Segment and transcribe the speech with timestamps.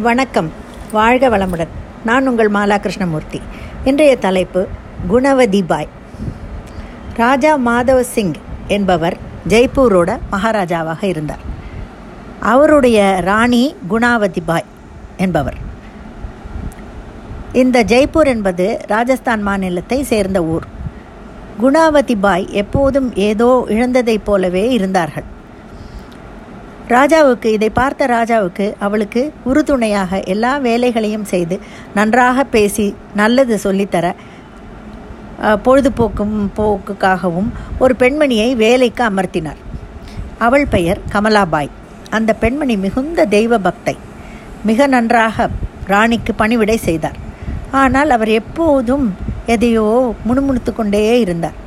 [0.00, 0.52] வணக்கம்.
[0.92, 1.66] வாழ்க வளமுடன்.
[2.04, 3.40] நான் உங்கள் மாலா கிருஷ்ணமூர்த்தி
[3.84, 4.68] இன்றைய தலைப்பு
[5.06, 5.88] குணவதி பாய்.
[7.16, 8.34] ராஜா மாதவ சிங்
[8.68, 9.16] என்பவர்
[9.48, 11.38] ஜெய்ப்பூரோட மகாராஜாவாக இருந்தார்.
[12.40, 14.64] அவருடைய ராணி குணாவதி பாய்
[15.16, 15.56] என்பவர்.
[17.52, 20.64] இந்த ஜெய்ப்பூர் என்பது ராஜஸ்தான் மாநிலத்தை சேர்ந்த ஊர்.
[21.62, 25.36] குணாவதி பாய் எப்போதும் ஏதோ இழந்ததைப் போலவே இருந்தார்கள்.
[26.94, 31.56] ராஜாவுக்கு இதை பார்த்த ராஜாவுக்கு அவளுக்கு உறுதுணையாக எல்லா வேலைகளையும் செய்து
[31.96, 32.86] நன்றாக பேசி
[33.20, 34.06] நல்லது சொல்லித்தர
[35.64, 37.50] பொழுதுபோக்கும் போக்குக்காகவும்
[37.82, 39.60] ஒரு பெண்மணியை வேலைக்கு அமர்த்தினார்.
[40.46, 41.70] அவள் பெயர் கமலாபாய்.
[42.16, 43.94] அந்த பெண்மணி மிகுந்த தெய்வ பக்தை.
[44.68, 45.48] மிக நன்றாக
[45.92, 47.18] ராணிக்கு பணிவிடை செய்தார்.
[47.80, 49.06] ஆனால் அவர் எப்போதும்
[49.54, 49.86] எதையோ
[50.28, 51.58] முணுமுணுத்து கொண்டே இருந்தார்.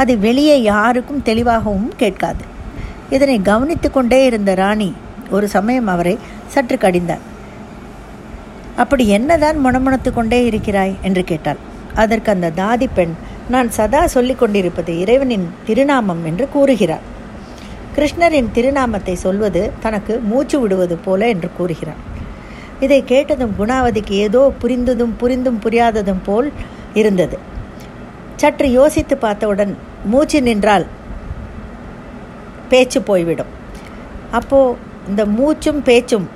[0.00, 2.42] அது வெளியே யாருக்கும் தெளிவாகவும் கேட்காது.
[3.10, 4.94] இதனை கவனித்து கொண்டே இருந்த ராணி
[5.30, 7.24] ஒரு சமயம் அவரை சற்று கடிந்தார்
[8.76, 10.94] அப்படி என்னதான் முணமுணத்து கொண்டே இருக்கிறாய்?
[11.02, 11.58] என்று கேட்டாள்.
[11.94, 13.14] அதற்கு அந்த தாதி பெண்
[13.48, 17.06] நான் சதா சொல்லிக் கொண்டிருப்பது இறைவனின் திருநாமம் என்று கூறுகிறார்
[17.96, 22.00] கிருஷ்ணரின் திருநாமத்தை சொல்வது தனக்கு மூச்சு விடுவது போல என்று கூறுகிறார்
[22.80, 26.52] இதை கேட்டதும் குணாவதிக்கு ஏதோ புரிந்ததும் புரிந்தும் புரியாததும் போல்
[26.94, 27.38] இருந்தது.
[28.36, 30.86] சற்று யோசித்து பார்த்தவுடன் மூச்சு நின்றால்
[32.72, 33.50] பேச்சு போய்விடும்.
[34.38, 34.76] அப்போது
[35.10, 36.28] இந்த மூச்சும் பேச்சும்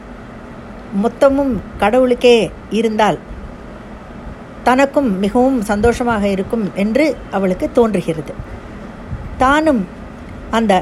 [1.03, 2.37] மொத்தமும் கடவுளுக்கே
[2.79, 3.19] இருந்தால்
[4.67, 8.35] தனக்கும் மிகவும் சந்தோஷமாக இருக்கும் என்று அவளுக்கு தோன்றுகிறது.
[9.43, 9.83] தானும்
[10.59, 10.73] அந்த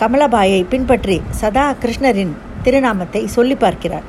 [0.00, 2.34] கமலபாயை பின்பற்றி சதா கிருஷ்ணரின்
[2.64, 4.06] திருநாமத்தை சொல்லி பார்க்கிறார்.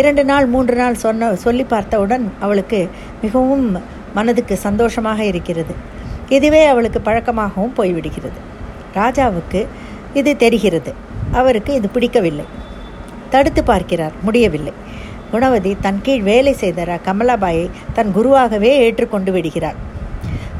[0.00, 2.80] இரண்டு நாள் மூன்று நாள் சொன்ன சொல்லி பார்த்தவுடன் அவளுக்கு
[3.24, 3.66] மிகவும்
[4.16, 5.74] மனதுக்கு சந்தோஷமாக இருக்கிறது.
[6.36, 8.38] இதுவே அவளுக்கு பழக்கமாகவும் போய்விடுகிறது.
[8.94, 9.66] ராஜாவுக்கு
[10.14, 10.94] இது தெரிகிறது.
[11.32, 12.44] அவருக்கு இது பிடிக்கவில்லை.
[13.30, 14.72] தடுத்து பார்க்கிறார் முடியவில்லை.
[15.30, 19.90] குணவதி தன் கீழ் வேலை செய்த கமலாபாயை தன் குருவாகவே ஏற்றுக்கொண்டு விடுகிறார்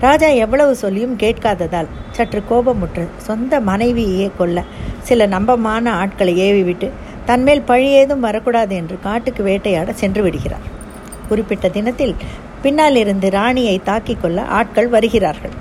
[0.00, 4.62] ராஜா எவ்வளவு சொல்லியும் கேட்காததால் சற்று கோபமுற்று சொந்த மனைவியே கொல்ல
[5.02, 6.90] சில நம்பமான ஆட்களை ஏவிவிட்டு
[7.24, 10.64] தன்மேல் பழி ஏதும் வரக்கூடாது என்று காட்டுக்கு வேட்டையாட சென்று விடுகிறார்.
[11.28, 12.14] குறிப்பிட்ட தினத்தில்
[12.62, 15.54] பின்னால் இருந்து ராணியை தாக்கிக் கொள்ள ஆட்கள் வருகிறார்கள்.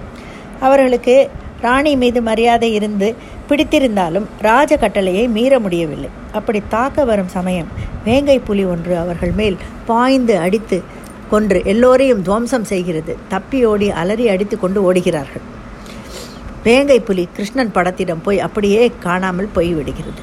[0.59, 1.29] அவர்களுக்கு
[1.61, 3.15] ராணி மீது மரியாதை இருந்து
[3.49, 6.09] பிடித்திருந்தாலும் ராஜ கட்டளையை மீற முடியவில்லை.
[6.31, 7.67] அப்படி தாக்க வரும் சமயம்
[8.05, 10.83] வேங்கை புலி ஒன்று அவர்கள் மேல் பாய்ந்து அடித்து
[11.29, 13.17] கொன்று எல்லோரையும் துவம்சம் செய்கிறது.
[13.27, 15.45] தப்பி ஓடி அலறி அடித்து கொண்டு ஓடுகிறார்கள்.
[16.63, 20.21] வேங்கை புலி கிருஷ்ணன் படத்திடம் போய் அப்படியே காணாமல் போய்விடுகிறது.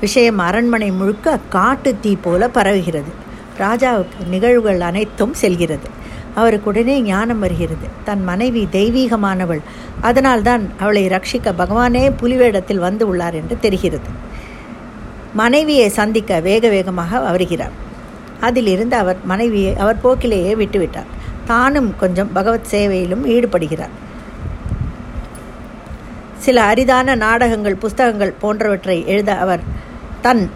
[0.00, 3.12] விஷயம் அரண்மனை முழுக்க காட்டு தீ போல பரவுகிறது.
[3.58, 5.88] ராஜாவுக்கு நிகழ்வுகள் அனைத்தும் செல்கிறது.
[6.34, 7.86] அவருக்கு உடனே ஞானம் வருகிறது.
[8.04, 9.60] தன் மனைவி தெய்வீகமானவள்.
[10.00, 14.08] அதனால்தான் அவளை ரட்சிக்க பகவானே புலிவேடத்தில் வந்து உள்ளார் என்று தெரிகிறது.
[15.34, 17.70] மனைவியை சந்திக்க வேக வேகமாக வருகிறார்.
[18.40, 21.06] அதிலிருந்து அவர் மனைவியை அவர் போக்கிலேயே விட்டுவிட்டார்.
[21.46, 23.90] தானும் கொஞ்சம் பகவத் சேவையிலும் ஈடுபடுகிறார்.
[26.38, 29.60] சில அரிதான நாடகங்கள் புஸ்தகங்கள் போன்றவற்றை எழுத அவர்
[30.20, 30.50] தன்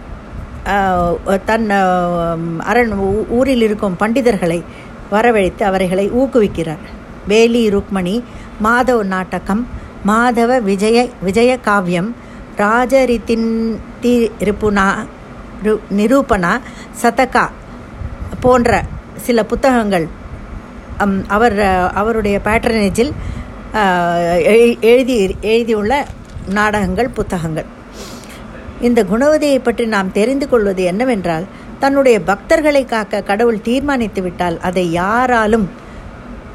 [1.44, 1.70] தன்
[2.58, 4.62] அரண் ஊ- ஊரில் இருக்கும் பண்டிதர்களை
[5.12, 6.82] வரவழைத்து அவர்களை ஊக்குவிக்கிறார்.
[7.28, 8.22] வேலி ருக்மணி
[8.62, 9.68] மாதவ நாடகம்
[10.06, 12.14] மாதவ விஜய விஜய காவியம்
[12.56, 13.48] ராஜரித்தின்
[14.40, 14.86] ரிப்புனா
[15.90, 16.60] நிரூபணா
[17.02, 17.46] சதகா
[18.40, 18.84] போன்ற
[19.16, 20.06] சில புத்தகங்கள்
[20.98, 21.60] அம், அவர்
[21.94, 23.12] அவருடைய பேட்டர்னேஜில்
[24.44, 26.06] எழு- எழுதி எழுதியுள்ள
[26.48, 27.66] நாடகங்கள் புத்தகங்கள்.
[28.80, 31.44] இந்த குணவதியை பற்றி நாம் தெரிந்து கொள்வது என்னவென்றால்
[31.78, 35.70] தன்னுடைய பக்தர்களை காக்க கடவுள் தீர்மானித்து விட்டால் அதை யாராலும்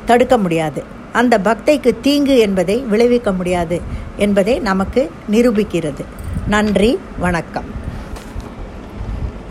[0.06, 0.84] தடுக்க முடியாது.
[1.14, 3.82] அந்த பக்தைக்கு தீங்கு என்பதை விளைவிக்க முடியாது
[4.18, 6.04] என்பதை நமக்கு நிரூபிக்கிறது.
[6.48, 7.81] நன்றி வணக்கம்.